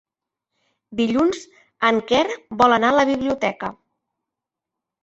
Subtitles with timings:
[1.01, 1.43] Dilluns
[1.91, 2.25] en Quer
[2.63, 3.73] vol anar a la biblioteca.